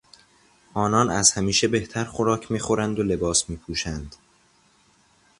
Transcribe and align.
آنان 0.73 1.09
از 1.09 1.31
همیشه 1.31 1.67
بهتر 1.67 2.05
خوراک 2.05 2.51
میخورند 2.51 2.99
و 2.99 3.03
لباس 3.03 3.49
میپوشند. 3.49 4.15